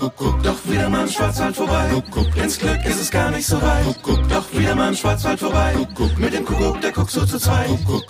Kuckuck, 0.00 0.42
doch 0.42 0.56
wieder 0.66 0.88
mal 0.88 1.02
im 1.02 1.08
Schwarzwald 1.08 1.54
vorbei. 1.54 1.90
Kuckuck, 1.92 2.34
ins 2.42 2.58
Glück 2.58 2.82
ist 2.86 3.02
es 3.02 3.10
gar 3.10 3.30
nicht 3.30 3.46
so 3.46 3.60
weit. 3.60 3.84
Kuckuck, 3.84 4.26
doch 4.30 4.50
wieder 4.58 4.74
mal 4.74 4.88
im 4.88 4.94
Schwarzwald 4.94 5.38
vorbei. 5.38 5.74
Kuckuck, 5.74 6.18
mit 6.18 6.32
dem 6.32 6.46
Kuckuck, 6.46 6.80
der 6.80 6.92
guckt 6.92 7.10
so 7.10 7.26
zu 7.26 7.38
zweit. 7.38 7.66
Kuckuck. 7.66 8.04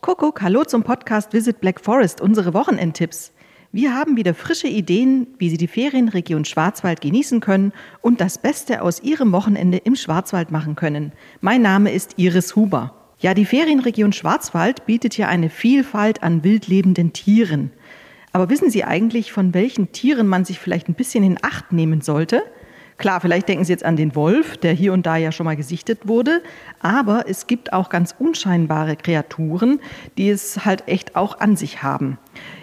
Kuckuck, 0.00 0.42
hallo 0.42 0.64
zum 0.64 0.82
Podcast 0.82 1.32
Visit 1.32 1.60
Black 1.60 1.80
Forest, 1.80 2.20
unsere 2.20 2.52
Wochenendtipps. 2.52 3.32
Wir 3.70 3.94
haben 3.94 4.16
wieder 4.16 4.34
frische 4.34 4.66
Ideen, 4.66 5.28
wie 5.38 5.48
Sie 5.48 5.56
die 5.56 5.68
Ferienregion 5.68 6.44
Schwarzwald 6.44 7.00
genießen 7.00 7.38
können 7.38 7.72
und 8.00 8.20
das 8.20 8.38
Beste 8.38 8.82
aus 8.82 9.00
Ihrem 9.00 9.30
Wochenende 9.30 9.78
im 9.78 9.94
Schwarzwald 9.94 10.50
machen 10.50 10.74
können. 10.74 11.12
Mein 11.40 11.62
Name 11.62 11.92
ist 11.92 12.14
Iris 12.16 12.56
Huber. 12.56 12.92
Ja, 13.20 13.34
die 13.34 13.46
Ferienregion 13.46 14.12
Schwarzwald 14.12 14.84
bietet 14.84 15.16
ja 15.16 15.28
eine 15.28 15.48
Vielfalt 15.48 16.24
an 16.24 16.42
wildlebenden 16.42 17.12
Tieren. 17.12 17.70
Aber 18.36 18.50
wissen 18.50 18.68
Sie 18.68 18.84
eigentlich, 18.84 19.32
von 19.32 19.54
welchen 19.54 19.92
Tieren 19.92 20.26
man 20.26 20.44
sich 20.44 20.58
vielleicht 20.58 20.90
ein 20.90 20.94
bisschen 20.94 21.24
in 21.24 21.38
Acht 21.40 21.72
nehmen 21.72 22.02
sollte? 22.02 22.42
Klar, 22.98 23.22
vielleicht 23.22 23.48
denken 23.48 23.64
Sie 23.64 23.72
jetzt 23.72 23.82
an 23.82 23.96
den 23.96 24.14
Wolf, 24.14 24.58
der 24.58 24.74
hier 24.74 24.92
und 24.92 25.06
da 25.06 25.16
ja 25.16 25.32
schon 25.32 25.46
mal 25.46 25.56
gesichtet 25.56 26.00
wurde, 26.06 26.42
aber 26.78 27.24
es 27.30 27.46
gibt 27.46 27.72
auch 27.72 27.88
ganz 27.88 28.14
unscheinbare 28.18 28.96
Kreaturen, 28.96 29.80
die 30.18 30.28
es 30.28 30.66
halt 30.66 30.86
echt 30.86 31.16
auch 31.16 31.40
an 31.40 31.56
sich 31.56 31.82
haben. 31.82 32.18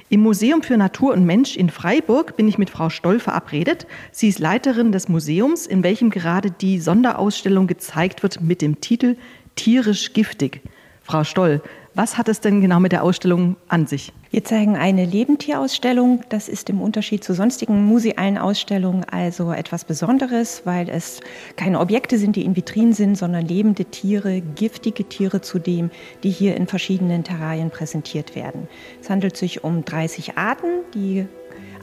Im 0.09 0.19
Museum 0.19 0.61
für 0.61 0.77
Natur 0.77 1.11
und 1.11 1.25
Mensch 1.25 1.57
in 1.57 1.71
Freiburg 1.71 2.37
bin 2.37 2.47
ich 2.47 2.59
mit 2.59 2.69
Frau 2.69 2.91
Stoll 2.91 3.19
verabredet. 3.19 3.87
Sie 4.11 4.29
ist 4.29 4.37
Leiterin 4.37 4.91
des 4.91 5.09
Museums, 5.09 5.65
in 5.65 5.81
welchem 5.81 6.11
gerade 6.11 6.51
die 6.51 6.79
Sonderausstellung 6.79 7.65
gezeigt 7.65 8.21
wird 8.21 8.41
mit 8.41 8.61
dem 8.61 8.79
Titel 8.79 9.17
Tierisch 9.55 10.13
giftig. 10.13 10.61
Frau 11.01 11.23
Stoll, 11.23 11.63
was 11.95 12.19
hat 12.19 12.29
es 12.29 12.41
denn 12.41 12.61
genau 12.61 12.79
mit 12.79 12.91
der 12.91 13.03
Ausstellung 13.03 13.55
an 13.69 13.87
sich? 13.87 14.13
Wir 14.33 14.43
zeigen 14.43 14.75
eine 14.75 15.05
Lebendtierausstellung. 15.05 16.23
Das 16.29 16.49
ist 16.49 16.67
im 16.71 16.81
Unterschied 16.81 17.23
zu 17.23 17.35
sonstigen 17.35 17.85
musealen 17.85 18.39
Ausstellungen 18.39 19.03
also 19.03 19.51
etwas 19.51 19.85
Besonderes, 19.85 20.63
weil 20.65 20.89
es 20.89 21.19
keine 21.55 21.79
Objekte 21.79 22.17
sind, 22.17 22.35
die 22.35 22.43
in 22.43 22.55
Vitrinen 22.55 22.93
sind, 22.93 23.15
sondern 23.15 23.45
lebende 23.45 23.85
Tiere, 23.85 24.41
giftige 24.41 25.03
Tiere 25.03 25.41
zudem, 25.41 25.91
die 26.23 26.31
hier 26.31 26.57
in 26.57 26.65
verschiedenen 26.65 27.23
Terrarien 27.23 27.69
präsentiert 27.69 28.35
werden. 28.35 28.67
Es 28.99 29.11
handelt 29.11 29.37
sich 29.37 29.63
um 29.63 29.85
30 29.85 30.35
Arten, 30.35 30.81
die 30.95 31.27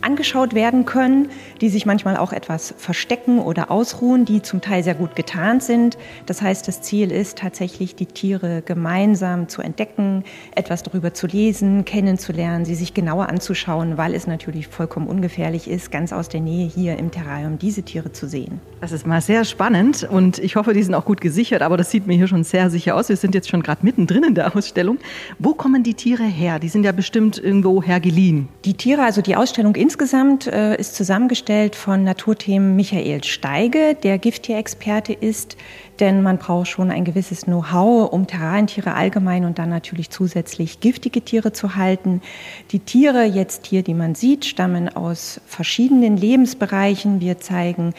angeschaut 0.03 0.55
werden 0.55 0.85
können, 0.85 1.29
die 1.61 1.69
sich 1.69 1.87
manchmal 1.87 2.17
auch 2.17 2.33
etwas 2.33 2.75
verstecken 2.79 3.39
oder 3.39 3.71
ausruhen, 3.71 4.25
die 4.25 4.43
zum 4.43 4.61
Teil 4.61 4.83
sehr 4.83 4.95
gut 4.95 5.17
getarnt 5.17 5.63
sind. 5.63 5.99
Das 6.27 6.43
heißt, 6.43 6.67
das 6.69 6.83
Ziel 6.83 7.11
ist 7.11 7.39
tatsächlich, 7.39 7.95
die 7.95 8.07
Tiere 8.07 8.63
gemeinsam 8.65 9.49
zu 9.49 9.63
entdecken, 9.63 10.25
etwas 10.55 10.83
darüber 10.83 11.13
zu 11.13 11.27
lesen, 11.27 11.85
kennenzulernen, 11.85 12.65
sie 12.65 12.75
sich 12.75 12.95
genauer 12.95 13.29
anzuschauen, 13.29 13.99
weil 13.99 14.15
es 14.15 14.27
natürlich 14.27 14.69
vollkommen 14.69 15.07
ungefährlich 15.07 15.69
ist, 15.69 15.91
ganz 15.91 16.13
aus 16.13 16.29
der 16.29 16.41
Nähe 16.41 16.67
hier 16.67 16.99
im 16.99 17.11
Terrarium 17.11 17.59
diese 17.59 17.83
Tiere 17.83 18.13
zu 18.13 18.27
sehen. 18.27 18.61
Das 18.81 18.93
ist 18.93 19.07
mal 19.07 19.21
sehr 19.21 19.45
spannend 19.45 20.09
und 20.11 20.39
ich 20.39 20.57
hoffe, 20.57 20.73
die 20.73 20.83
sind 20.83 20.95
auch 20.95 21.05
gut 21.05 21.21
gesichert, 21.21 21.61
aber 21.61 21.77
das 21.77 21.91
sieht 21.91 22.07
mir 22.07 22.15
hier 22.15 22.29
schon 22.29 22.45
sehr 22.45 22.71
sicher 22.71 22.97
aus. 22.97 23.11
Wir 23.11 23.17
sind 23.17 23.35
jetzt 23.35 23.51
schon 23.51 23.63
gerade 23.63 23.85
mittendrin 23.85 24.25
in 24.25 24.35
der 24.35 24.57
Ausstellung. 24.57 24.99
Wo 25.39 25.53
kommen 25.53 25.83
die 25.83 25.95
Tiere 25.95 26.25
her? 26.25 26.59
Die 26.59 26.69
sind 26.69 26.85
ja 26.85 26.93
bestimmt 26.93 27.37
irgendwo 27.37 27.83
hergeliehen. 27.83 28.49
Die 28.65 28.75
Tiere, 28.75 29.03
also 29.03 29.21
die 29.21 29.37
Ausstellung 29.37 29.75
in 29.75 29.90
Insgesamt 29.91 30.47
äh, 30.47 30.77
ist 30.77 30.95
zusammengestellt 30.95 31.75
von 31.75 32.05
Naturthemen 32.05 32.77
Michael 32.77 33.25
Steige, 33.25 33.97
der 34.01 34.19
Gifttierexperte 34.19 35.13
ist, 35.13 35.57
denn 35.99 36.23
man 36.23 36.39
braucht 36.39 36.69
schon 36.69 36.93
ein 36.93 37.05
gewisses 37.05 37.41
Know-how, 37.47 38.13
um 38.13 38.29
Terrarientiere 38.29 38.95
allgemein 38.95 39.45
und 39.45 39.59
dann 39.59 39.69
natürlich 39.69 40.09
zusätzlich 40.11 40.79
giftige 40.79 41.23
Tiere 41.23 41.53
zu 41.53 41.75
halten. 41.75 42.23
Die 42.71 42.79
Tiere 42.79 43.25
jetzt 43.25 43.67
hier, 43.67 43.83
die 43.83 43.95
man 43.95 44.15
sieht, 44.15 44.45
stammen 44.45 44.89
aus 44.95 45.41
verschiedenen 45.45 46.17
Lebensbereichen. 46.17 47.21
Wir 47.21 47.41
zeigen 47.41 47.93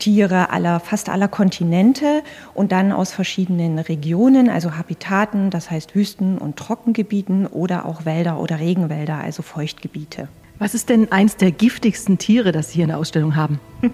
Tiere 0.00 0.50
aller, 0.50 0.80
fast 0.80 1.08
aller 1.08 1.28
Kontinente 1.28 2.24
und 2.54 2.72
dann 2.72 2.90
aus 2.90 3.12
verschiedenen 3.12 3.78
Regionen, 3.78 4.50
also 4.50 4.76
Habitaten, 4.76 5.50
das 5.50 5.70
heißt 5.70 5.94
Wüsten- 5.94 6.38
und 6.38 6.56
Trockengebieten 6.56 7.46
oder 7.46 7.86
auch 7.86 8.04
Wälder 8.04 8.40
oder 8.40 8.58
Regenwälder, 8.58 9.18
also 9.18 9.44
Feuchtgebiete. 9.44 10.26
Was 10.58 10.74
ist 10.74 10.88
denn 10.88 11.12
eins 11.12 11.36
der 11.36 11.50
giftigsten 11.50 12.16
Tiere, 12.16 12.50
das 12.50 12.68
Sie 12.68 12.76
hier 12.76 12.84
in 12.84 12.88
der 12.88 12.98
Ausstellung 12.98 13.36
haben? 13.36 13.60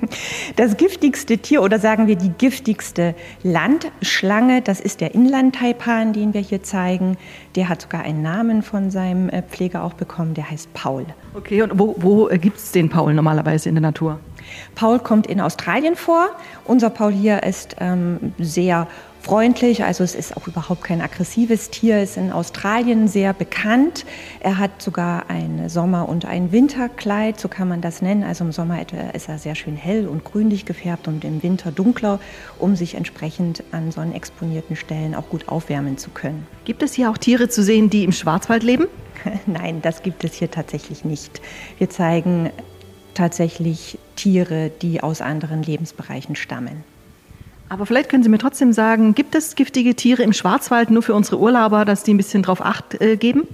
Das 0.56 0.76
giftigste 0.76 1.38
Tier 1.38 1.62
oder 1.62 1.78
sagen 1.78 2.06
wir 2.06 2.16
die 2.16 2.30
giftigste 2.30 3.14
Landschlange, 3.42 4.62
das 4.62 4.80
ist 4.80 5.00
der 5.00 5.14
Inlandtaipan, 5.14 6.12
den 6.12 6.34
wir 6.34 6.40
hier 6.40 6.62
zeigen. 6.62 7.16
Der 7.56 7.68
hat 7.68 7.82
sogar 7.82 8.02
einen 8.02 8.22
Namen 8.22 8.62
von 8.62 8.90
seinem 8.90 9.28
äh, 9.28 9.42
Pfleger 9.42 9.82
auch 9.82 9.94
bekommen, 9.94 10.34
der 10.34 10.50
heißt 10.50 10.72
Paul. 10.72 11.06
Okay, 11.34 11.62
und 11.62 11.78
wo, 11.78 11.96
wo 11.98 12.28
äh, 12.28 12.38
gibt 12.38 12.58
es 12.58 12.70
den 12.70 12.88
Paul 12.88 13.14
normalerweise 13.14 13.68
in 13.68 13.74
der 13.74 13.82
Natur? 13.82 14.20
Paul 14.74 14.98
kommt 14.98 15.26
in 15.26 15.40
Australien 15.40 15.96
vor. 15.96 16.28
Unser 16.64 16.90
Paul 16.90 17.12
hier 17.12 17.42
ist 17.42 17.76
ähm, 17.80 18.34
sehr 18.38 18.86
freundlich, 19.22 19.84
also 19.84 20.02
es 20.04 20.14
ist 20.14 20.36
auch 20.36 20.46
überhaupt 20.48 20.82
kein 20.82 21.00
aggressives 21.00 21.70
Tier, 21.70 22.02
ist 22.02 22.16
in 22.16 22.32
Australien 22.32 23.08
sehr 23.08 23.32
bekannt. 23.32 24.04
Er 24.40 24.58
hat 24.58 24.82
sogar 24.82 25.30
ein 25.30 25.68
Sommer- 25.68 26.08
und 26.08 26.24
ein 26.24 26.52
Winterkleid, 26.52 27.38
so 27.38 27.48
kann 27.48 27.68
man 27.68 27.80
das 27.80 28.02
nennen. 28.02 28.24
Also 28.24 28.44
im 28.44 28.52
Sommer 28.52 28.80
ist 29.14 29.28
er 29.28 29.38
sehr 29.38 29.54
schön 29.54 29.76
hell 29.76 30.08
und 30.08 30.24
grünlich 30.24 30.64
gefärbt 30.64 31.08
und 31.08 31.24
im 31.24 31.42
Winter 31.42 31.70
dunkler, 31.70 32.18
um 32.58 32.76
sich 32.76 32.94
entsprechend 32.94 33.62
an 33.72 33.92
sonnenexponierten 33.92 34.76
Stellen 34.76 35.14
auch 35.14 35.28
gut 35.28 35.48
aufwärmen 35.48 35.98
zu 35.98 36.10
können. 36.10 36.46
Gibt 36.64 36.82
es 36.82 36.92
hier 36.92 37.10
auch 37.10 37.18
Tiere 37.18 37.48
zu 37.48 37.62
sehen, 37.62 37.90
die 37.90 38.04
im 38.04 38.12
Schwarzwald 38.12 38.62
leben? 38.62 38.86
Nein, 39.46 39.82
das 39.82 40.02
gibt 40.02 40.24
es 40.24 40.34
hier 40.34 40.50
tatsächlich 40.50 41.04
nicht. 41.04 41.40
Wir 41.78 41.88
zeigen 41.88 42.50
tatsächlich 43.14 43.98
Tiere, 44.16 44.70
die 44.82 45.02
aus 45.02 45.20
anderen 45.20 45.62
Lebensbereichen 45.62 46.34
stammen. 46.34 46.91
Aber 47.72 47.86
vielleicht 47.86 48.10
können 48.10 48.22
Sie 48.22 48.28
mir 48.28 48.36
trotzdem 48.36 48.74
sagen, 48.74 49.14
gibt 49.14 49.34
es 49.34 49.54
giftige 49.54 49.94
Tiere 49.94 50.22
im 50.22 50.34
Schwarzwald 50.34 50.90
nur 50.90 51.02
für 51.02 51.14
unsere 51.14 51.38
Urlauber, 51.38 51.86
dass 51.86 52.02
die 52.02 52.12
ein 52.12 52.18
bisschen 52.18 52.42
drauf 52.42 52.60
Acht 52.60 53.00
äh, 53.00 53.16
geben? 53.16 53.48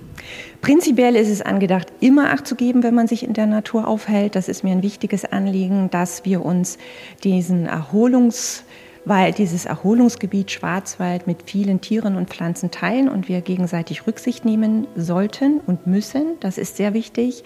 Prinzipiell 0.61 1.15
ist 1.15 1.29
es 1.29 1.41
angedacht, 1.41 1.87
immer 2.01 2.33
Acht 2.33 2.45
zu 2.45 2.56
geben, 2.56 2.83
wenn 2.83 2.97
man 2.97 3.06
sich 3.06 3.23
in 3.23 3.33
der 3.33 3.47
Natur 3.47 3.87
aufhält. 3.87 4.34
Das 4.34 4.49
ist 4.49 4.65
mir 4.65 4.73
ein 4.73 4.83
wichtiges 4.83 5.25
Anliegen, 5.25 5.89
dass 5.91 6.25
wir 6.25 6.45
uns 6.45 6.79
diesen 7.23 7.67
Erholungs 7.67 8.65
weil 9.05 9.33
dieses 9.33 9.65
Erholungsgebiet 9.65 10.50
Schwarzwald 10.50 11.27
mit 11.27 11.49
vielen 11.49 11.81
Tieren 11.81 12.17
und 12.17 12.29
Pflanzen 12.29 12.71
teilen 12.71 13.09
und 13.09 13.27
wir 13.27 13.41
gegenseitig 13.41 14.06
Rücksicht 14.06 14.45
nehmen 14.45 14.87
sollten 14.97 15.61
und 15.67 15.87
müssen. 15.87 16.39
Das 16.41 16.59
ist 16.59 16.77
sehr 16.77 16.93
wichtig. 16.93 17.43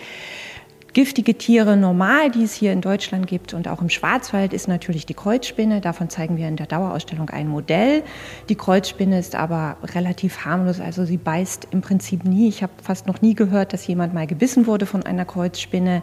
Giftige 0.94 1.38
Tiere 1.38 1.75
normal, 1.78 2.30
die 2.30 2.42
es 2.42 2.53
hier 2.53 2.70
in 2.70 2.82
Deutschland 2.82 3.26
gibt 3.26 3.54
und 3.54 3.66
auch 3.66 3.80
im 3.80 3.88
Schwarzwald, 3.88 4.53
ist 4.53 4.69
natürlich 4.69 5.06
die 5.06 5.14
Kreuzspinne. 5.14 5.80
Davon 5.80 6.10
zeigen 6.10 6.36
wir 6.36 6.47
in 6.47 6.56
der 6.56 6.66
Dauerausstellung 6.66 7.30
ein 7.30 7.48
Modell. 7.48 8.03
Die 8.50 8.56
Kreuzspinne 8.56 9.19
ist 9.19 9.34
aber 9.34 9.78
relativ 9.94 10.44
harmlos, 10.44 10.80
also 10.80 11.06
sie 11.06 11.16
beißt 11.16 11.69
im 11.70 11.80
Prinzip 11.80 12.25
nie. 12.25 12.47
Ich 12.47 12.62
habe 12.62 12.75
fast 12.82 13.06
noch 13.06 13.22
nie 13.22 13.34
gehört, 13.34 13.72
dass 13.72 13.86
jemand 13.86 14.12
mal 14.12 14.26
gebissen 14.26 14.66
wurde 14.66 14.84
von 14.84 15.03
einer 15.03 15.25
Kreuzspinne. 15.25 16.03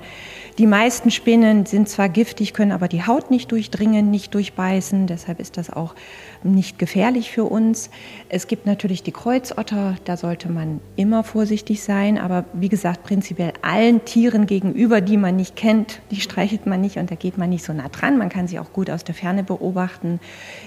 Die 0.57 0.65
meisten 0.65 1.11
Spinnen 1.11 1.67
sind 1.67 1.87
zwar 1.87 2.09
giftig, 2.09 2.55
können 2.55 2.71
aber 2.71 2.87
die 2.87 3.05
Haut 3.05 3.29
nicht 3.29 3.51
durchdringen, 3.51 4.09
nicht 4.09 4.33
durchbeißen. 4.33 5.05
Deshalb 5.05 5.39
ist 5.39 5.57
das 5.57 5.69
auch 5.69 5.93
nicht 6.41 6.79
gefährlich 6.79 7.29
für 7.29 7.43
uns. 7.43 7.91
Es 8.27 8.47
gibt 8.47 8.65
natürlich 8.65 9.03
die 9.03 9.11
Kreuzotter, 9.11 9.97
da 10.05 10.17
sollte 10.17 10.49
man 10.49 10.81
immer 10.95 11.23
vorsichtig 11.23 11.83
sein. 11.83 12.17
Aber 12.17 12.45
wie 12.53 12.69
gesagt, 12.69 13.03
prinzipiell 13.03 13.53
allen 13.61 14.03
Tieren 14.03 14.47
gegenüber, 14.47 14.78
die 14.87 15.17
man 15.17 15.35
nicht 15.35 15.55
kennt, 15.55 16.01
die 16.09 16.21
streichelt 16.21 16.65
man 16.65 16.81
nicht 16.81 16.97
und 16.97 17.11
da 17.11 17.15
geht 17.15 17.37
man 17.37 17.49
nicht 17.49 17.63
so 17.63 17.73
nah 17.73 17.89
dran. 17.89 18.17
Man 18.17 18.29
kann 18.29 18.47
sie 18.47 18.59
auch 18.59 18.71
gut 18.71 18.89
aus 18.89 19.03
der 19.03 19.13
Ferne 19.13 19.43
beobachten. 19.43 20.19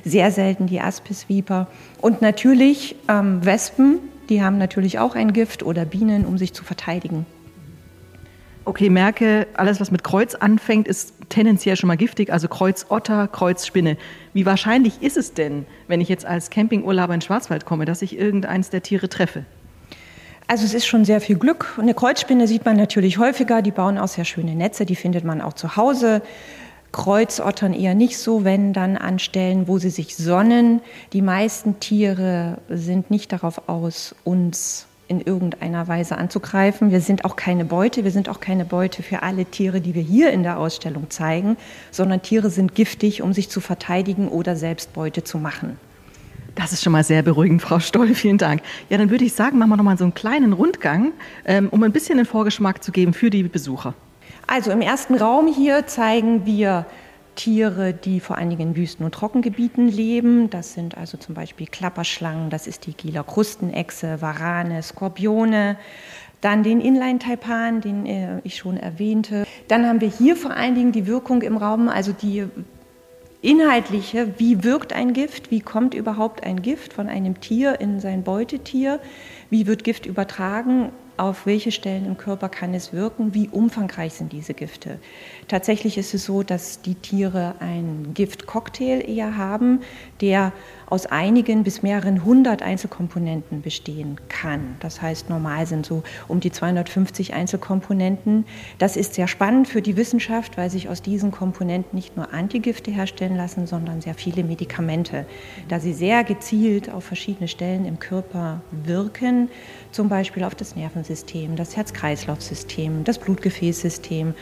Sehr 0.04 0.30
selten 0.30 0.66
die 0.66 0.80
Aspisviper. 0.80 1.66
Und 2.00 2.20
natürlich 2.20 2.96
ähm, 3.08 3.44
Wespen, 3.44 4.00
die 4.28 4.42
haben 4.42 4.58
natürlich 4.58 4.98
auch 4.98 5.14
ein 5.14 5.32
Gift 5.32 5.62
oder 5.62 5.84
Bienen, 5.84 6.26
um 6.26 6.36
sich 6.36 6.52
zu 6.52 6.62
verteidigen. 6.62 7.26
Okay, 8.64 8.90
merke, 8.90 9.48
alles, 9.54 9.80
was 9.80 9.90
mit 9.90 10.04
Kreuz 10.04 10.36
anfängt, 10.36 10.86
ist 10.86 11.14
tendenziell 11.30 11.76
schon 11.76 11.88
mal 11.88 11.96
giftig, 11.96 12.32
also 12.32 12.46
Kreuzotter, 12.46 13.26
Kreuzspinne. 13.26 13.96
Wie 14.34 14.46
wahrscheinlich 14.46 15.02
ist 15.02 15.16
es 15.16 15.34
denn, 15.34 15.66
wenn 15.88 16.00
ich 16.00 16.08
jetzt 16.08 16.24
als 16.24 16.48
Campingurlauber 16.48 17.14
in 17.14 17.22
Schwarzwald 17.22 17.64
komme, 17.64 17.86
dass 17.86 18.02
ich 18.02 18.16
irgendeins 18.16 18.70
der 18.70 18.82
Tiere 18.82 19.08
treffe? 19.08 19.44
Also 20.46 20.64
es 20.64 20.74
ist 20.74 20.86
schon 20.86 21.04
sehr 21.04 21.20
viel 21.20 21.36
Glück. 21.36 21.78
Eine 21.78 21.94
Kreuzspinne 21.94 22.46
sieht 22.46 22.64
man 22.64 22.76
natürlich 22.76 23.18
häufiger, 23.18 23.62
die 23.62 23.70
bauen 23.70 23.98
auch 23.98 24.08
sehr 24.08 24.24
schöne 24.24 24.54
Netze, 24.54 24.84
die 24.84 24.96
findet 24.96 25.24
man 25.24 25.40
auch 25.40 25.54
zu 25.54 25.76
Hause. 25.76 26.22
Kreuzottern 26.92 27.72
eher 27.72 27.94
nicht 27.94 28.18
so, 28.18 28.44
wenn 28.44 28.74
dann 28.74 28.98
an 28.98 29.18
Stellen, 29.18 29.66
wo 29.66 29.78
sie 29.78 29.90
sich 29.90 30.14
sonnen. 30.14 30.82
Die 31.14 31.22
meisten 31.22 31.80
Tiere 31.80 32.58
sind 32.68 33.10
nicht 33.10 33.32
darauf 33.32 33.68
aus, 33.68 34.14
uns 34.24 34.86
in 35.08 35.20
irgendeiner 35.20 35.88
Weise 35.88 36.16
anzugreifen. 36.16 36.90
Wir 36.90 37.00
sind 37.00 37.24
auch 37.24 37.36
keine 37.36 37.64
Beute, 37.64 38.04
wir 38.04 38.10
sind 38.10 38.28
auch 38.28 38.40
keine 38.40 38.64
Beute 38.64 39.02
für 39.02 39.22
alle 39.22 39.44
Tiere, 39.46 39.80
die 39.80 39.94
wir 39.94 40.02
hier 40.02 40.32
in 40.32 40.42
der 40.42 40.58
Ausstellung 40.58 41.10
zeigen, 41.10 41.56
sondern 41.90 42.22
Tiere 42.22 42.50
sind 42.50 42.74
giftig, 42.74 43.22
um 43.22 43.32
sich 43.32 43.48
zu 43.50 43.60
verteidigen 43.60 44.28
oder 44.28 44.56
selbst 44.56 44.92
Beute 44.92 45.24
zu 45.24 45.38
machen. 45.38 45.78
Das 46.54 46.72
ist 46.72 46.82
schon 46.82 46.92
mal 46.92 47.04
sehr 47.04 47.22
beruhigend, 47.22 47.62
Frau 47.62 47.78
Stoll. 47.78 48.08
Vielen 48.14 48.38
Dank. 48.38 48.62
Ja, 48.88 48.98
dann 48.98 49.10
würde 49.10 49.24
ich 49.24 49.32
sagen, 49.32 49.58
machen 49.58 49.70
wir 49.70 49.76
noch 49.76 49.84
mal 49.84 49.98
so 49.98 50.04
einen 50.04 50.14
kleinen 50.14 50.52
Rundgang, 50.52 51.12
ähm, 51.44 51.68
um 51.70 51.82
ein 51.82 51.92
bisschen 51.92 52.18
einen 52.18 52.26
Vorgeschmack 52.26 52.82
zu 52.82 52.92
geben 52.92 53.14
für 53.14 53.30
die 53.30 53.42
Besucher. 53.44 53.94
Also 54.46 54.70
im 54.70 54.80
ersten 54.80 55.14
Raum 55.14 55.46
hier 55.46 55.86
zeigen 55.86 56.44
wir 56.44 56.84
Tiere, 57.36 57.94
die 57.94 58.20
vor 58.20 58.36
allen 58.36 58.50
Dingen 58.50 58.70
in 58.70 58.76
Wüsten- 58.76 59.04
und 59.04 59.14
Trockengebieten 59.14 59.88
leben. 59.88 60.50
Das 60.50 60.74
sind 60.74 60.98
also 60.98 61.16
zum 61.16 61.34
Beispiel 61.34 61.66
Klapperschlangen, 61.66 62.50
das 62.50 62.66
ist 62.66 62.86
die 62.86 62.92
Gieler 62.92 63.24
Krustenechse, 63.24 64.20
Warane, 64.20 64.82
Skorpione. 64.82 65.76
Dann 66.42 66.64
den 66.64 66.80
Inline-Taipan, 66.80 67.80
den 67.80 68.04
äh, 68.04 68.40
ich 68.42 68.56
schon 68.56 68.76
erwähnte. 68.76 69.46
Dann 69.68 69.86
haben 69.86 70.00
wir 70.00 70.08
hier 70.08 70.36
vor 70.36 70.50
allen 70.50 70.74
Dingen 70.74 70.92
die 70.92 71.06
Wirkung 71.06 71.40
im 71.42 71.56
Raum, 71.56 71.88
also 71.88 72.12
die 72.12 72.46
inhaltliche, 73.42 74.34
wie 74.38 74.64
wirkt 74.64 74.92
ein 74.92 75.12
Gift, 75.12 75.50
wie 75.50 75.60
kommt 75.60 75.94
überhaupt 75.94 76.44
ein 76.44 76.62
Gift 76.62 76.92
von 76.92 77.08
einem 77.08 77.40
Tier 77.40 77.80
in 77.80 78.00
sein 78.00 78.22
Beutetier, 78.22 79.00
wie 79.50 79.66
wird 79.66 79.84
Gift 79.84 80.06
übertragen 80.06 80.92
auf 81.16 81.46
welche 81.46 81.72
Stellen 81.72 82.06
im 82.06 82.16
Körper 82.16 82.48
kann 82.48 82.72
es 82.74 82.92
wirken, 82.92 83.34
wie 83.34 83.48
umfangreich 83.48 84.14
sind 84.14 84.32
diese 84.32 84.54
Gifte. 84.54 84.98
Tatsächlich 85.46 85.98
ist 85.98 86.14
es 86.14 86.24
so, 86.24 86.42
dass 86.42 86.80
die 86.80 86.94
Tiere 86.94 87.54
einen 87.60 88.14
Giftcocktail 88.14 89.08
eher 89.08 89.36
haben, 89.36 89.80
der 90.22 90.52
aus 90.86 91.06
einigen 91.06 91.64
bis 91.64 91.82
mehreren 91.82 92.24
hundert 92.24 92.62
Einzelkomponenten 92.62 93.62
bestehen 93.62 94.20
kann. 94.28 94.76
Das 94.80 95.02
heißt, 95.02 95.30
normal 95.30 95.66
sind 95.66 95.84
so 95.84 96.02
um 96.28 96.38
die 96.38 96.52
250 96.52 97.34
Einzelkomponenten. 97.34 98.44
Das 98.78 98.96
ist 98.96 99.14
sehr 99.14 99.26
spannend 99.26 99.68
für 99.68 99.82
die 99.82 99.96
Wissenschaft, 99.96 100.56
weil 100.56 100.70
sich 100.70 100.88
aus 100.88 101.02
diesen 101.02 101.30
Komponenten 101.30 101.96
nicht 101.96 102.16
nur 102.16 102.32
Antigifte 102.32 102.90
herstellen 102.90 103.36
lassen, 103.36 103.66
sondern 103.66 104.00
sehr 104.00 104.14
viele 104.14 104.44
Medikamente, 104.44 105.26
da 105.68 105.80
sie 105.80 105.92
sehr 105.92 106.24
gezielt 106.24 106.90
auf 106.90 107.04
verschiedene 107.04 107.48
Stellen 107.48 107.84
im 107.84 107.98
Körper 107.98 108.60
wirken, 108.70 109.48
zum 109.90 110.08
Beispiel 110.08 110.44
auf 110.44 110.54
das 110.54 110.76
Nervensystem, 110.76 111.56
das 111.56 111.76
Herz-Kreislauf-System, 111.76 113.04
das 113.04 113.18
Blutgefäßsystem 113.18 114.34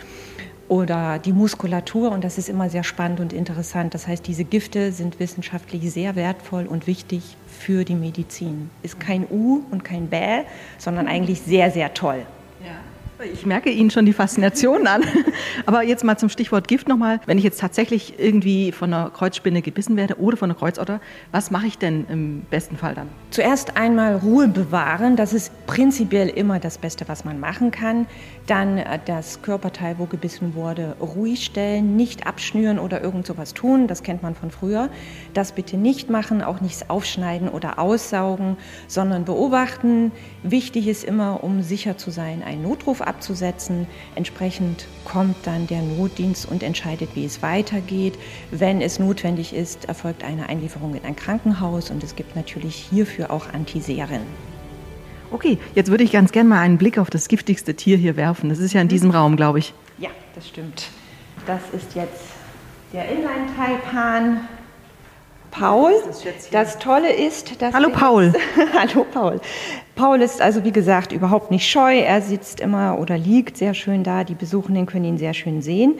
oder 0.70 1.18
die 1.18 1.32
Muskulatur. 1.32 2.12
Und 2.12 2.22
das 2.22 2.38
ist 2.38 2.48
immer 2.48 2.70
sehr 2.70 2.84
spannend 2.84 3.18
und 3.18 3.32
interessant. 3.32 3.92
Das 3.92 4.06
heißt, 4.06 4.26
diese 4.26 4.44
Gifte 4.44 4.92
sind 4.92 5.18
wissenschaftlich 5.18 5.90
sehr 5.90 6.14
wertvoll 6.14 6.66
und 6.66 6.86
wichtig 6.86 7.36
für 7.48 7.84
die 7.84 7.96
Medizin. 7.96 8.70
Ist 8.84 9.00
kein 9.00 9.26
U 9.28 9.62
und 9.72 9.84
kein 9.84 10.06
Bä, 10.06 10.44
sondern 10.78 11.08
eigentlich 11.08 11.42
sehr, 11.42 11.72
sehr 11.72 11.92
toll. 11.92 12.24
Ja. 12.64 12.89
Ich 13.22 13.44
merke 13.44 13.70
Ihnen 13.70 13.90
schon 13.90 14.06
die 14.06 14.14
Faszination 14.14 14.86
an. 14.86 15.02
Aber 15.66 15.82
jetzt 15.82 16.04
mal 16.04 16.16
zum 16.16 16.30
Stichwort 16.30 16.68
Gift 16.68 16.88
nochmal. 16.88 17.20
Wenn 17.26 17.36
ich 17.36 17.44
jetzt 17.44 17.60
tatsächlich 17.60 18.14
irgendwie 18.18 18.72
von 18.72 18.92
einer 18.94 19.10
Kreuzspinne 19.10 19.60
gebissen 19.60 19.96
werde 19.96 20.18
oder 20.18 20.38
von 20.38 20.50
einer 20.50 20.58
Kreuzotter, 20.58 21.00
was 21.30 21.50
mache 21.50 21.66
ich 21.66 21.76
denn 21.76 22.06
im 22.08 22.42
besten 22.50 22.78
Fall 22.78 22.94
dann? 22.94 23.08
Zuerst 23.30 23.76
einmal 23.76 24.16
Ruhe 24.16 24.48
bewahren. 24.48 25.16
Das 25.16 25.34
ist 25.34 25.52
prinzipiell 25.66 26.28
immer 26.28 26.60
das 26.60 26.78
Beste, 26.78 27.08
was 27.08 27.24
man 27.24 27.38
machen 27.40 27.70
kann. 27.70 28.06
Dann 28.46 28.78
äh, 28.78 28.98
das 29.04 29.42
Körperteil, 29.42 29.98
wo 29.98 30.06
gebissen 30.06 30.54
wurde, 30.54 30.96
ruhig 31.00 31.44
stellen, 31.44 31.96
nicht 31.96 32.26
abschnüren 32.26 32.78
oder 32.78 33.02
irgend 33.02 33.26
sowas 33.26 33.52
tun. 33.52 33.86
Das 33.86 34.02
kennt 34.02 34.22
man 34.22 34.34
von 34.34 34.50
früher. 34.50 34.88
Das 35.34 35.52
bitte 35.52 35.76
nicht 35.76 36.08
machen, 36.08 36.42
auch 36.42 36.62
nichts 36.62 36.88
aufschneiden 36.88 37.50
oder 37.50 37.78
aussaugen, 37.78 38.56
sondern 38.86 39.26
beobachten. 39.26 40.10
Wichtig 40.42 40.88
ist 40.88 41.04
immer, 41.04 41.44
um 41.44 41.62
sicher 41.62 41.98
zu 41.98 42.10
sein, 42.10 42.42
einen 42.42 42.62
Notruf 42.62 43.02
abzusetzen. 43.10 43.86
Entsprechend 44.14 44.86
kommt 45.04 45.36
dann 45.42 45.66
der 45.66 45.82
Notdienst 45.82 46.50
und 46.50 46.62
entscheidet, 46.62 47.10
wie 47.14 47.26
es 47.26 47.42
weitergeht. 47.42 48.14
Wenn 48.50 48.80
es 48.80 48.98
notwendig 48.98 49.52
ist, 49.52 49.84
erfolgt 49.84 50.24
eine 50.24 50.48
Einlieferung 50.48 50.94
in 50.94 51.04
ein 51.04 51.16
Krankenhaus 51.16 51.90
und 51.90 52.02
es 52.02 52.16
gibt 52.16 52.36
natürlich 52.36 52.76
hierfür 52.90 53.30
auch 53.30 53.52
Antiseren. 53.52 54.22
Okay, 55.32 55.58
jetzt 55.74 55.90
würde 55.90 56.04
ich 56.04 56.12
ganz 56.12 56.32
gerne 56.32 56.48
mal 56.48 56.60
einen 56.60 56.78
Blick 56.78 56.98
auf 56.98 57.10
das 57.10 57.28
giftigste 57.28 57.74
Tier 57.74 57.96
hier 57.96 58.16
werfen. 58.16 58.48
Das 58.48 58.58
ist 58.58 58.72
ja 58.72 58.80
in 58.80 58.86
mhm. 58.86 58.90
diesem 58.90 59.10
Raum, 59.10 59.36
glaube 59.36 59.58
ich. 59.58 59.74
Ja, 59.98 60.10
das 60.34 60.48
stimmt. 60.48 60.88
Das 61.46 61.60
ist 61.72 61.94
jetzt 61.94 62.22
der 62.92 63.08
Inline-Taipan. 63.10 64.40
Paul. 65.50 65.92
Das, 66.52 66.78
Tolle 66.78 67.12
ist, 67.12 67.60
dass. 67.60 67.74
Hallo 67.74 67.90
Paul. 67.90 68.32
Hallo 68.72 69.04
Paul. 69.12 69.40
Paul 69.96 70.22
ist 70.22 70.40
also 70.40 70.64
wie 70.64 70.72
gesagt 70.72 71.12
überhaupt 71.12 71.50
nicht 71.50 71.68
scheu. 71.68 71.98
Er 71.98 72.22
sitzt 72.22 72.60
immer 72.60 72.98
oder 72.98 73.18
liegt 73.18 73.56
sehr 73.58 73.74
schön 73.74 74.02
da. 74.02 74.24
Die 74.24 74.34
Besuchenden 74.34 74.86
können 74.86 75.04
ihn 75.04 75.18
sehr 75.18 75.34
schön 75.34 75.60
sehen. 75.60 75.98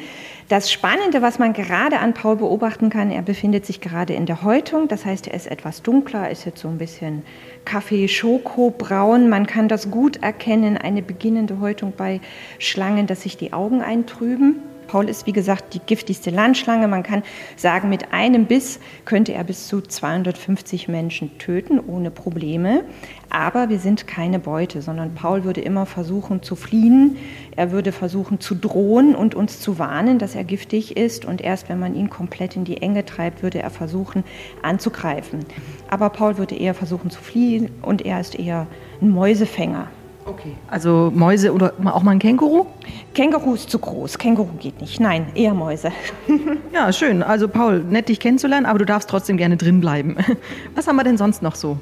Das 0.48 0.72
Spannende, 0.72 1.20
was 1.20 1.38
man 1.38 1.52
gerade 1.52 1.98
an 1.98 2.14
Paul 2.14 2.36
beobachten 2.36 2.88
kann, 2.88 3.10
er 3.10 3.22
befindet 3.22 3.66
sich 3.66 3.80
gerade 3.80 4.14
in 4.14 4.26
der 4.26 4.42
Häutung. 4.42 4.88
Das 4.88 5.04
heißt, 5.04 5.26
er 5.26 5.34
ist 5.34 5.46
etwas 5.46 5.82
dunkler, 5.82 6.30
ist 6.30 6.46
jetzt 6.46 6.60
so 6.60 6.68
ein 6.68 6.78
bisschen 6.78 7.22
Kaffee-Schoko-braun. 7.66 9.28
Man 9.28 9.46
kann 9.46 9.68
das 9.68 9.90
gut 9.90 10.22
erkennen, 10.22 10.78
eine 10.78 11.02
beginnende 11.02 11.60
Häutung 11.60 11.92
bei 11.96 12.20
Schlangen, 12.58 13.06
dass 13.06 13.22
sich 13.22 13.36
die 13.36 13.52
Augen 13.52 13.82
eintrüben. 13.82 14.62
Paul 14.90 15.08
ist, 15.08 15.24
wie 15.24 15.32
gesagt, 15.32 15.74
die 15.74 15.78
giftigste 15.78 16.30
Landschlange. 16.30 16.88
Man 16.88 17.04
kann 17.04 17.22
sagen, 17.54 17.88
mit 17.88 18.12
einem 18.12 18.46
Biss 18.46 18.80
könnte 19.04 19.32
er 19.32 19.44
bis 19.44 19.68
zu 19.68 19.80
250 19.80 20.88
Menschen 20.88 21.38
töten, 21.38 21.78
ohne 21.78 22.10
Probleme. 22.10 22.82
Aber 23.28 23.68
wir 23.68 23.78
sind 23.78 24.08
keine 24.08 24.40
Beute, 24.40 24.82
sondern 24.82 25.14
Paul 25.14 25.44
würde 25.44 25.60
immer 25.60 25.86
versuchen 25.86 26.42
zu 26.42 26.56
fliehen. 26.56 27.18
Er 27.54 27.70
würde 27.70 27.92
versuchen 27.92 28.40
zu 28.40 28.56
drohen 28.56 29.14
und 29.14 29.36
uns 29.36 29.60
zu 29.60 29.78
warnen, 29.78 30.18
dass 30.18 30.34
er 30.34 30.42
giftig 30.42 30.96
ist. 30.96 31.24
Und 31.24 31.40
erst 31.40 31.68
wenn 31.68 31.78
man 31.78 31.94
ihn 31.94 32.10
komplett 32.10 32.56
in 32.56 32.64
die 32.64 32.82
Enge 32.82 33.04
treibt, 33.04 33.44
würde 33.44 33.62
er 33.62 33.70
versuchen 33.70 34.24
anzugreifen. 34.62 35.44
Aber 35.88 36.10
Paul 36.10 36.36
würde 36.36 36.56
eher 36.56 36.74
versuchen 36.74 37.10
zu 37.10 37.22
fliehen 37.22 37.70
und 37.82 38.04
er 38.04 38.18
ist 38.18 38.36
eher 38.36 38.66
ein 39.00 39.10
Mäusefänger. 39.10 39.86
Okay. 40.30 40.54
Also 40.68 41.10
Mäuse 41.12 41.52
oder 41.52 41.72
auch 41.86 42.04
mal 42.04 42.12
ein 42.12 42.20
Känguru? 42.20 42.66
Känguru 43.14 43.54
ist 43.54 43.68
zu 43.68 43.80
groß. 43.80 44.16
Känguru 44.16 44.52
geht 44.60 44.80
nicht. 44.80 45.00
Nein, 45.00 45.26
eher 45.34 45.54
Mäuse. 45.54 45.90
ja, 46.72 46.92
schön. 46.92 47.24
Also 47.24 47.48
Paul, 47.48 47.80
nett 47.80 48.08
dich 48.08 48.20
kennenzulernen, 48.20 48.64
aber 48.64 48.78
du 48.78 48.84
darfst 48.84 49.10
trotzdem 49.10 49.36
gerne 49.36 49.56
drin 49.56 49.80
bleiben. 49.80 50.16
Was 50.76 50.86
haben 50.86 50.94
wir 50.94 51.02
denn 51.02 51.18
sonst 51.18 51.42
noch 51.42 51.56
so? 51.56 51.78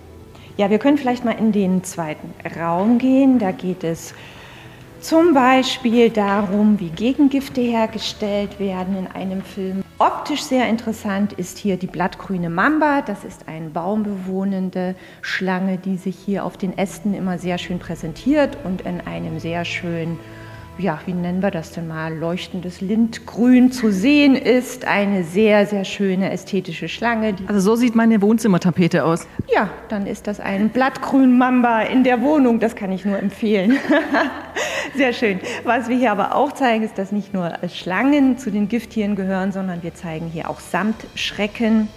Ja, 0.56 0.70
wir 0.70 0.78
können 0.78 0.96
vielleicht 0.96 1.26
mal 1.26 1.32
in 1.32 1.52
den 1.52 1.84
zweiten 1.84 2.32
Raum 2.58 2.96
gehen. 2.96 3.38
Da 3.38 3.52
geht 3.52 3.84
es 3.84 4.14
zum 5.00 5.34
Beispiel 5.34 6.10
darum, 6.10 6.78
wie 6.80 6.90
Gegengifte 6.90 7.60
hergestellt 7.60 8.58
werden 8.58 8.96
in 8.96 9.06
einem 9.06 9.42
Film. 9.42 9.82
Optisch 9.98 10.42
sehr 10.42 10.68
interessant 10.68 11.32
ist 11.32 11.58
hier 11.58 11.76
die 11.76 11.86
blattgrüne 11.86 12.50
Mamba. 12.50 13.02
Das 13.02 13.24
ist 13.24 13.48
eine 13.48 13.68
baumbewohnende 13.68 14.94
Schlange, 15.22 15.78
die 15.78 15.96
sich 15.96 16.16
hier 16.16 16.44
auf 16.44 16.56
den 16.56 16.76
Ästen 16.76 17.14
immer 17.14 17.38
sehr 17.38 17.58
schön 17.58 17.78
präsentiert 17.78 18.58
und 18.64 18.82
in 18.82 19.00
einem 19.00 19.40
sehr 19.40 19.64
schönen 19.64 20.18
ja, 20.78 21.00
wie 21.06 21.12
nennen 21.12 21.42
wir 21.42 21.50
das 21.50 21.72
denn 21.72 21.88
mal, 21.88 22.16
leuchtendes 22.16 22.80
Lindgrün 22.80 23.72
zu 23.72 23.90
sehen 23.90 24.34
ist. 24.34 24.84
Eine 24.84 25.24
sehr, 25.24 25.66
sehr 25.66 25.84
schöne 25.84 26.30
ästhetische 26.30 26.88
Schlange. 26.88 27.34
Also 27.46 27.60
so 27.60 27.76
sieht 27.76 27.94
meine 27.94 28.22
Wohnzimmertapete 28.22 29.04
aus. 29.04 29.26
Ja, 29.52 29.70
dann 29.88 30.06
ist 30.06 30.26
das 30.26 30.40
ein 30.40 30.70
Blattgrün-Mamba 30.70 31.82
in 31.82 32.04
der 32.04 32.22
Wohnung. 32.22 32.60
Das 32.60 32.76
kann 32.76 32.92
ich 32.92 33.04
nur 33.04 33.18
empfehlen. 33.18 33.78
sehr 34.96 35.12
schön. 35.12 35.40
Was 35.64 35.88
wir 35.88 35.96
hier 35.96 36.12
aber 36.12 36.34
auch 36.34 36.52
zeigen, 36.52 36.84
ist, 36.84 36.96
dass 36.98 37.12
nicht 37.12 37.34
nur 37.34 37.52
Schlangen 37.72 38.38
zu 38.38 38.50
den 38.50 38.68
Gifttieren 38.68 39.16
gehören, 39.16 39.52
sondern 39.52 39.82
wir 39.82 39.94
zeigen 39.94 40.26
hier 40.26 40.48
auch 40.48 40.60
Samtschrecken 40.60 41.88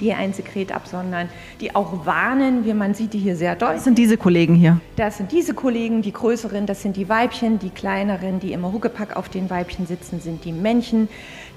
die 0.00 0.12
ein 0.12 0.32
Sekret 0.32 0.74
absondern, 0.74 1.28
die 1.60 1.74
auch 1.74 2.06
warnen, 2.06 2.64
wie 2.64 2.74
man 2.74 2.94
sieht 2.94 3.12
die 3.12 3.18
hier 3.18 3.36
sehr 3.36 3.56
deutlich. 3.56 3.76
Das 3.76 3.84
sind 3.84 3.98
diese 3.98 4.16
Kollegen 4.16 4.54
hier. 4.54 4.80
Das 4.96 5.16
sind 5.16 5.32
diese 5.32 5.54
Kollegen, 5.54 6.02
die 6.02 6.12
größeren, 6.12 6.66
das 6.66 6.82
sind 6.82 6.96
die 6.96 7.08
Weibchen, 7.08 7.58
die 7.58 7.70
kleineren, 7.70 8.40
die 8.40 8.52
immer 8.52 8.72
Huckepack 8.72 9.16
auf 9.16 9.28
den 9.28 9.50
Weibchen 9.50 9.86
sitzen, 9.86 10.20
sind 10.20 10.44
die 10.44 10.52
Männchen. 10.52 11.08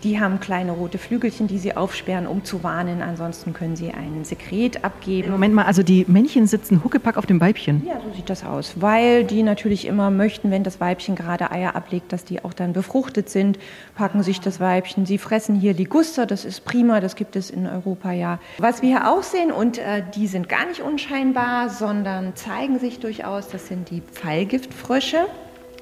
Die 0.04 0.20
haben 0.20 0.40
kleine 0.40 0.74
rote 0.74 1.00
Flügelchen, 1.00 1.48
die 1.48 1.58
sie 1.58 1.76
aufsperren, 1.76 2.28
um 2.28 2.44
zu 2.44 2.64
warnen. 2.64 3.02
Ansonsten 3.02 3.54
können 3.54 3.76
sie 3.76 3.90
ein 3.90 4.24
Sekret 4.26 4.84
abgeben. 4.84 5.32
Moment 5.32 5.56
mal, 5.56 5.66
also 5.66 5.82
die 5.82 6.06
Männchen 6.08 6.46
sitzen 6.46 6.84
Huckepack 6.84 7.18
auf 7.18 7.26
dem 7.26 7.42
Weibchen? 7.42 7.84
Ja, 7.84 8.00
so 8.00 8.16
sieht 8.16 8.30
das 8.30 8.44
aus. 8.44 8.76
Weil 8.76 9.24
die 9.24 9.42
natürlich 9.42 9.88
immer 9.88 10.12
möchten, 10.12 10.52
wenn 10.52 10.64
das 10.64 10.80
Weibchen 10.80 11.16
gerade 11.16 11.52
Eier 11.52 11.76
ablegt, 11.76 12.14
dass 12.14 12.26
die 12.26 12.46
auch 12.46 12.54
dann 12.54 12.74
befruchtet 12.74 13.30
sind, 13.30 13.58
packen 13.96 14.22
sich 14.22 14.40
das 14.40 14.60
Weibchen. 14.60 15.08
Sie 15.08 15.18
fressen 15.18 15.56
hier 15.56 15.74
Liguster, 15.74 16.28
das 16.28 16.46
ist 16.46 16.64
prima, 16.64 17.00
das 17.00 17.16
gibt 17.16 17.36
es 17.36 17.50
in 17.50 17.66
Europa 17.66 18.12
ja. 18.12 18.27
Was 18.58 18.82
wir 18.82 18.90
hier 18.90 19.12
auch 19.12 19.24
sehen, 19.24 19.52
und 19.52 19.78
äh, 19.78 20.04
die 20.16 20.28
sind 20.28 20.50
gar 20.50 20.66
nicht 20.66 20.82
unscheinbar, 20.82 21.70
sondern 21.70 22.36
zeigen 22.36 22.80
sich 22.80 23.00
durchaus, 23.00 23.48
das 23.50 23.68
sind 23.68 23.90
die 23.90 24.02
Pfeilgiftfrösche. 24.02 25.28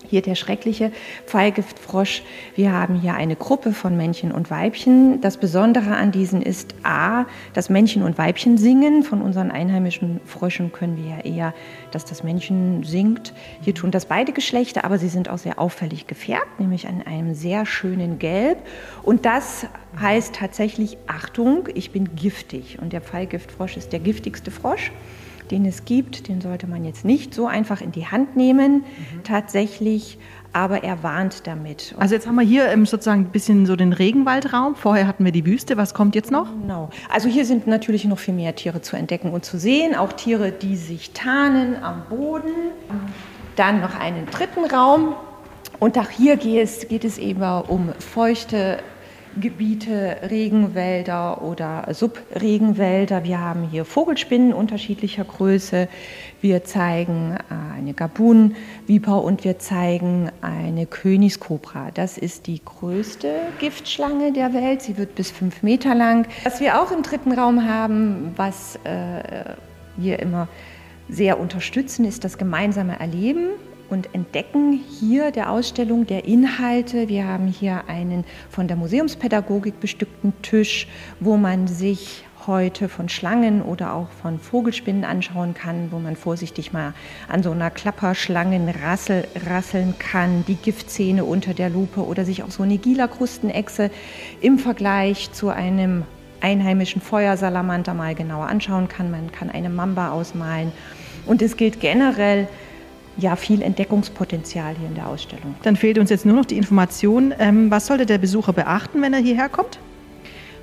Hier 0.09 0.21
der 0.21 0.35
schreckliche 0.35 0.91
Pfeilgiftfrosch. 1.25 2.23
Wir 2.55 2.71
haben 2.71 2.95
hier 2.95 3.15
eine 3.15 3.35
Gruppe 3.35 3.73
von 3.73 3.97
Männchen 3.97 4.31
und 4.31 4.49
Weibchen. 4.51 5.21
Das 5.21 5.37
Besondere 5.37 5.95
an 5.95 6.11
diesen 6.11 6.41
ist 6.41 6.75
A, 6.83 7.25
dass 7.53 7.69
Männchen 7.69 8.03
und 8.03 8.17
Weibchen 8.17 8.57
singen. 8.57 9.03
Von 9.03 9.21
unseren 9.21 9.51
einheimischen 9.51 10.21
Fröschen 10.25 10.71
können 10.71 10.97
wir 10.97 11.17
ja 11.17 11.19
eher, 11.21 11.53
dass 11.91 12.05
das 12.05 12.23
Männchen 12.23 12.83
singt. 12.83 13.33
Hier 13.61 13.73
tun 13.73 13.91
das 13.91 14.05
beide 14.05 14.31
Geschlechter, 14.31 14.85
aber 14.85 14.97
sie 14.97 15.09
sind 15.09 15.29
auch 15.29 15.37
sehr 15.37 15.59
auffällig 15.59 16.07
gefärbt, 16.07 16.59
nämlich 16.59 16.87
an 16.87 17.01
einem 17.05 17.33
sehr 17.33 17.65
schönen 17.65 18.19
Gelb. 18.19 18.59
Und 19.03 19.25
das 19.25 19.67
heißt 19.99 20.35
tatsächlich, 20.35 20.97
Achtung, 21.07 21.67
ich 21.73 21.91
bin 21.91 22.15
giftig. 22.15 22.79
Und 22.81 22.93
der 22.93 23.01
Pfeilgiftfrosch 23.01 23.77
ist 23.77 23.93
der 23.93 23.99
giftigste 23.99 24.51
Frosch 24.51 24.91
den 25.51 25.65
es 25.65 25.85
gibt, 25.85 26.27
den 26.27 26.41
sollte 26.41 26.67
man 26.67 26.85
jetzt 26.85 27.05
nicht 27.05 27.33
so 27.33 27.47
einfach 27.47 27.81
in 27.81 27.91
die 27.91 28.07
Hand 28.07 28.35
nehmen. 28.35 28.77
Mhm. 28.77 29.23
Tatsächlich 29.23 30.17
aber 30.55 30.85
er 30.85 31.03
warnt 31.03 31.47
damit. 31.47 31.93
Also 31.99 32.15
jetzt 32.15 32.27
haben 32.27 32.35
wir 32.35 32.45
hier 32.45 32.69
ähm, 32.69 32.85
sozusagen 32.85 33.23
ein 33.23 33.31
bisschen 33.31 33.65
so 33.65 33.75
den 33.75 33.91
Regenwaldraum. 33.91 34.75
Vorher 34.75 35.05
hatten 35.05 35.25
wir 35.25 35.33
die 35.33 35.45
Wüste. 35.45 35.75
Was 35.75 35.93
kommt 35.93 36.15
jetzt 36.15 36.31
noch? 36.31 36.47
Genau. 36.61 36.89
Also 37.09 37.27
hier 37.27 37.43
sind 37.43 37.67
natürlich 37.67 38.05
noch 38.05 38.19
viel 38.19 38.33
mehr 38.33 38.55
Tiere 38.55 38.81
zu 38.81 38.95
entdecken 38.95 39.31
und 39.31 39.43
zu 39.43 39.59
sehen. 39.59 39.95
Auch 39.95 40.13
Tiere, 40.13 40.53
die 40.53 40.77
sich 40.77 41.11
tarnen 41.11 41.75
am 41.83 42.03
Boden. 42.09 42.53
Dann 43.57 43.81
noch 43.81 43.99
einen 43.99 44.27
dritten 44.27 44.63
Raum. 44.63 45.15
Und 45.79 45.97
auch 45.97 46.09
hier 46.09 46.37
geht 46.37 46.63
es, 46.63 46.87
geht 46.87 47.03
es 47.03 47.17
eben 47.17 47.43
um 47.43 47.91
feuchte 47.99 48.79
Gebiete, 49.39 50.17
Regenwälder 50.29 51.41
oder 51.41 51.87
Subregenwälder. 51.93 53.23
Wir 53.23 53.39
haben 53.39 53.67
hier 53.69 53.85
Vogelspinnen 53.85 54.53
unterschiedlicher 54.53 55.25
Größe. 55.25 55.87
Wir 56.41 56.63
zeigen 56.63 57.35
äh, 57.35 57.77
eine 57.77 57.93
Gabun-Viper 57.93 59.23
und 59.23 59.43
wir 59.43 59.59
zeigen 59.59 60.31
eine 60.41 60.85
Königskobra. 60.85 61.91
Das 61.93 62.17
ist 62.17 62.47
die 62.47 62.61
größte 62.63 63.33
Giftschlange 63.59 64.31
der 64.31 64.53
Welt. 64.53 64.81
Sie 64.81 64.97
wird 64.97 65.15
bis 65.15 65.31
fünf 65.31 65.63
Meter 65.63 65.95
lang. 65.95 66.27
Was 66.43 66.59
wir 66.59 66.81
auch 66.81 66.91
im 66.91 67.03
dritten 67.03 67.31
Raum 67.31 67.67
haben, 67.67 68.33
was 68.35 68.77
äh, 68.83 69.55
wir 69.97 70.19
immer 70.19 70.47
sehr 71.09 71.39
unterstützen, 71.39 72.05
ist 72.05 72.23
das 72.23 72.37
gemeinsame 72.37 72.99
Erleben 72.99 73.49
und 73.89 74.13
entdecken 74.13 74.79
hier 74.99 75.31
der 75.31 75.51
Ausstellung 75.51 76.05
der 76.05 76.25
Inhalte. 76.25 77.07
Wir 77.09 77.27
haben 77.27 77.47
hier 77.47 77.87
einen 77.87 78.23
von 78.49 78.67
der 78.67 78.77
Museumspädagogik 78.77 79.79
bestückten 79.79 80.33
Tisch, 80.41 80.87
wo 81.19 81.37
man 81.37 81.67
sich 81.67 82.23
heute 82.47 82.89
von 82.89 83.09
Schlangen 83.09 83.61
oder 83.61 83.93
auch 83.93 84.09
von 84.21 84.39
Vogelspinnen 84.39 85.03
anschauen 85.03 85.53
kann, 85.53 85.91
wo 85.91 85.99
man 85.99 86.15
vorsichtig 86.15 86.73
mal 86.73 86.93
an 87.27 87.43
so 87.43 87.51
einer 87.51 87.71
Klapperschlangen 87.71 88.69
rassel, 88.69 89.27
rasseln 89.47 89.95
kann, 89.97 90.45
die 90.47 90.55
Giftzähne 90.55 91.25
unter 91.25 91.53
der 91.53 91.69
Lupe 91.69 92.05
oder 92.05 92.25
sich 92.25 92.43
auch 92.43 92.51
so 92.51 92.63
eine 92.63 92.77
Gila-Krustenechse 92.77 93.89
im 94.41 94.59
Vergleich 94.59 95.31
zu 95.31 95.49
einem 95.49 96.03
einheimischen 96.41 97.01
Feuersalamander 97.01 97.93
mal 97.93 98.13
genauer 98.13 98.47
anschauen 98.47 98.87
kann. 98.87 99.09
Man 99.09 99.31
kann 99.31 99.49
eine 99.49 99.69
Mamba 99.69 100.11
ausmalen. 100.11 100.71
Und 101.25 101.41
es 101.41 101.57
gilt 101.57 101.79
generell, 101.79 102.47
ja 103.17 103.35
viel 103.35 103.61
Entdeckungspotenzial 103.61 104.75
hier 104.77 104.87
in 104.87 104.95
der 104.95 105.07
Ausstellung. 105.07 105.55
Dann 105.63 105.75
fehlt 105.75 105.97
uns 105.97 106.09
jetzt 106.09 106.25
nur 106.25 106.35
noch 106.35 106.45
die 106.45 106.57
Information, 106.57 107.33
ähm, 107.39 107.71
was 107.71 107.87
sollte 107.87 108.05
der 108.05 108.17
Besucher 108.17 108.53
beachten, 108.53 109.01
wenn 109.01 109.13
er 109.13 109.19
hierher 109.19 109.49
kommt? 109.49 109.79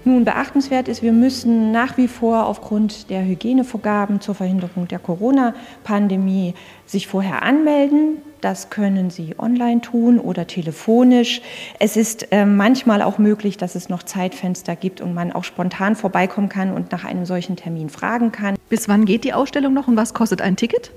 Nun, 0.04 0.24
beachtenswert 0.24 0.88
ist, 0.88 1.02
wir 1.02 1.12
müssen 1.12 1.70
nach 1.70 1.96
wie 1.96 2.08
vor 2.08 2.46
aufgrund 2.46 3.08
der 3.08 3.24
Hygienevorgaben 3.24 4.20
zur 4.20 4.34
Verhinderung 4.34 4.88
der 4.88 4.98
Corona-Pandemie 4.98 6.54
sich 6.86 7.06
vorher 7.06 7.42
anmelden. 7.42 8.16
Das 8.40 8.68
können 8.70 9.10
Sie 9.10 9.36
online 9.38 9.80
tun 9.80 10.18
oder 10.18 10.48
telefonisch. 10.48 11.40
Es 11.78 11.96
ist 11.96 12.32
äh, 12.32 12.44
manchmal 12.44 13.00
auch 13.00 13.18
möglich, 13.18 13.56
dass 13.58 13.76
es 13.76 13.88
noch 13.88 14.02
Zeitfenster 14.02 14.74
gibt 14.74 15.00
und 15.00 15.14
man 15.14 15.30
auch 15.30 15.44
spontan 15.44 15.94
vorbeikommen 15.94 16.48
kann 16.48 16.74
und 16.74 16.90
nach 16.90 17.04
einem 17.04 17.24
solchen 17.24 17.54
Termin 17.54 17.88
fragen 17.88 18.32
kann. 18.32 18.56
Bis 18.68 18.88
wann 18.88 19.04
geht 19.04 19.22
die 19.22 19.32
Ausstellung 19.32 19.72
noch 19.72 19.86
und 19.86 19.96
was 19.96 20.14
kostet 20.14 20.42
ein 20.42 20.56
Ticket? 20.56 20.90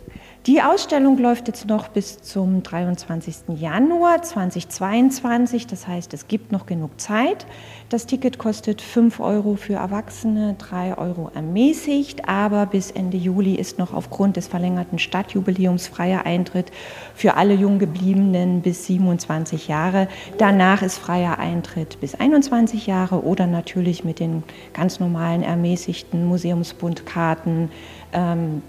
Die 0.47 0.61
Ausstellung 0.61 1.17
läuft 1.17 1.47
jetzt 1.47 1.65
noch 1.65 1.87
bis 1.87 2.21
zum 2.21 2.61
23. 2.61 3.57
Januar 3.57 4.21
2022. 4.21 5.65
Das 5.65 5.87
heißt, 5.87 6.13
es 6.13 6.27
gibt 6.27 6.51
noch 6.51 6.67
genug 6.67 7.01
Zeit. 7.01 7.47
Das 7.89 8.05
Ticket 8.05 8.37
kostet 8.37 8.79
5 8.79 9.19
Euro 9.21 9.55
für 9.55 9.73
Erwachsene, 9.73 10.55
3 10.59 10.99
Euro 10.99 11.31
ermäßigt. 11.33 12.29
Aber 12.29 12.67
bis 12.67 12.91
Ende 12.91 13.17
Juli 13.17 13.55
ist 13.55 13.79
noch 13.79 13.91
aufgrund 13.91 14.37
des 14.37 14.45
verlängerten 14.45 14.99
Stadtjubiläums 14.99 15.87
freier 15.87 16.27
Eintritt 16.27 16.71
für 17.15 17.37
alle 17.37 17.55
Junggebliebenen 17.55 18.61
bis 18.61 18.85
27 18.85 19.67
Jahre. 19.67 20.07
Danach 20.37 20.83
ist 20.83 20.99
freier 20.99 21.39
Eintritt 21.39 21.99
bis 22.01 22.13
21 22.13 22.85
Jahre 22.85 23.23
oder 23.23 23.47
natürlich 23.47 24.03
mit 24.03 24.19
den 24.19 24.43
ganz 24.73 24.99
normalen 24.99 25.41
ermäßigten 25.41 26.23
Museumsbundkarten. 26.23 27.71
Ähm, 28.13 28.61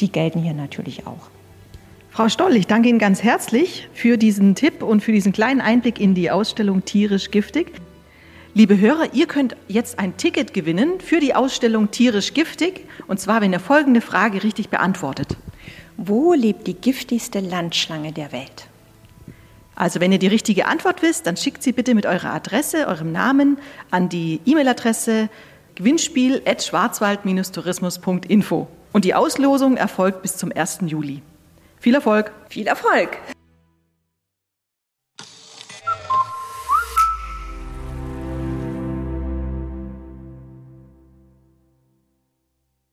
die 0.00 0.10
gelten 0.10 0.42
hier 0.42 0.54
natürlich 0.54 1.06
auch. 1.06 1.28
Frau 2.10 2.30
Stoll, 2.30 2.56
ich 2.56 2.66
danke 2.66 2.88
Ihnen 2.88 2.98
ganz 2.98 3.22
herzlich 3.22 3.88
für 3.92 4.16
diesen 4.16 4.54
Tipp 4.54 4.82
und 4.82 5.02
für 5.02 5.12
diesen 5.12 5.32
kleinen 5.32 5.60
Einblick 5.60 6.00
in 6.00 6.14
die 6.14 6.30
Ausstellung 6.30 6.82
Tierisch 6.84 7.30
Giftig. 7.30 7.72
Liebe 8.54 8.78
Hörer, 8.78 9.12
ihr 9.12 9.26
könnt 9.26 9.54
jetzt 9.68 9.98
ein 9.98 10.16
Ticket 10.16 10.54
gewinnen 10.54 11.00
für 11.00 11.20
die 11.20 11.34
Ausstellung 11.34 11.90
Tierisch 11.90 12.32
Giftig 12.32 12.86
und 13.06 13.20
zwar, 13.20 13.42
wenn 13.42 13.52
ihr 13.52 13.60
folgende 13.60 14.00
Frage 14.00 14.42
richtig 14.42 14.70
beantwortet. 14.70 15.36
Wo 15.98 16.32
lebt 16.32 16.66
die 16.66 16.72
giftigste 16.72 17.40
Landschlange 17.40 18.12
der 18.12 18.32
Welt? 18.32 18.68
Also 19.74 20.00
wenn 20.00 20.10
ihr 20.10 20.18
die 20.18 20.26
richtige 20.26 20.68
Antwort 20.68 21.02
wisst, 21.02 21.26
dann 21.26 21.36
schickt 21.36 21.62
sie 21.62 21.72
bitte 21.72 21.94
mit 21.94 22.06
eurer 22.06 22.32
Adresse, 22.32 22.86
eurem 22.86 23.12
Namen 23.12 23.58
an 23.90 24.08
die 24.08 24.40
E-Mail-Adresse 24.46 25.28
gewinnspiel.schwarzwald-tourismus.info. 25.74 28.68
Und 28.96 29.04
die 29.04 29.12
Auslosung 29.12 29.76
erfolgt 29.76 30.22
bis 30.22 30.38
zum 30.38 30.50
1. 30.50 30.78
Juli. 30.86 31.20
Viel 31.78 31.94
Erfolg! 31.94 32.32
Viel 32.48 32.66
Erfolg! 32.66 33.18